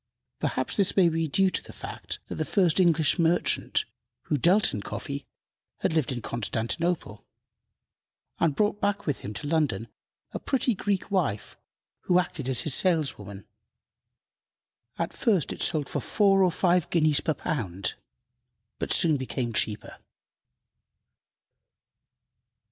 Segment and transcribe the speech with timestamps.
[0.39, 3.85] Perhaps this may be due to the fact that the first English merchant
[4.23, 5.27] who dealt in coffee
[5.81, 7.23] had lived in Constantinople,
[8.39, 9.87] and brought back with him to London
[10.31, 11.55] a pretty Greek wife,
[12.05, 13.45] who acted as his saleswoman.
[14.97, 17.93] At first it sold for four or five guineas per pound,
[18.79, 19.99] but soon became cheaper.